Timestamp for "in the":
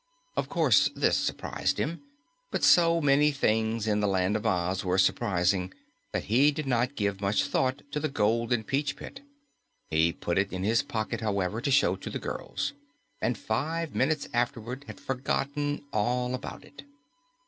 3.85-4.07